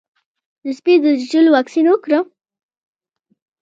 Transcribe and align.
د 0.63 0.65
سپي 0.77 0.93
د 1.03 1.05
چیچلو 1.19 1.49
واکسین 1.55 1.85
وکړم؟ 1.89 2.25